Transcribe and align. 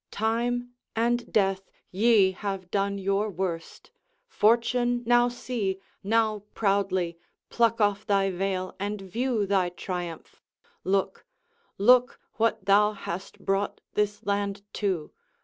Time 0.09 0.73
and 0.95 1.31
Death, 1.31 1.69
Ye 1.91 2.31
have 2.31 2.71
done 2.71 2.97
your 2.97 3.29
worst. 3.29 3.91
Fortune, 4.27 5.03
now 5.05 5.29
see, 5.29 5.79
now 6.03 6.39
proudly 6.55 7.19
Pluck 7.51 7.79
off 7.79 8.07
thy 8.07 8.31
veil 8.31 8.75
and 8.79 8.99
view 8.99 9.45
thy 9.45 9.69
triumph; 9.69 10.41
look, 10.83 11.27
Look 11.77 12.19
what 12.37 12.65
thou 12.65 12.93
hast 12.93 13.45
brought 13.45 13.79
this 13.93 14.25
land 14.25 14.63
to! 14.73 15.11